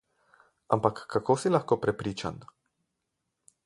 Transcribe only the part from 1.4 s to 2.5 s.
si lahko prepričan?